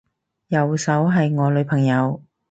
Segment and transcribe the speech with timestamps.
[0.47, 2.23] 右手係我女朋友